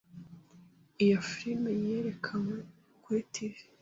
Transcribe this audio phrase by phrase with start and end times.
[1.03, 2.57] Iyo firime yerekanwe
[3.03, 3.53] kuri TV.